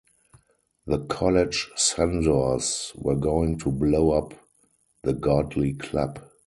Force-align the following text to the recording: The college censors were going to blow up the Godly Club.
The 0.87 0.97
college 0.97 1.69
censors 1.75 2.91
were 2.95 3.15
going 3.15 3.59
to 3.59 3.69
blow 3.71 4.13
up 4.13 4.33
the 5.03 5.13
Godly 5.13 5.73
Club. 5.73 6.27